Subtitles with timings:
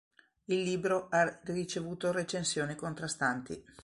[0.45, 3.63] Il libro ha ricevuto recensioni contrastanti.